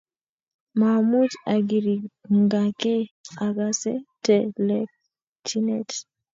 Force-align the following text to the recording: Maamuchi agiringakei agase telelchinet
Maamuchi 0.79 1.37
agiringakei 1.53 3.03
agase 3.45 3.91
telelchinet 4.23 5.89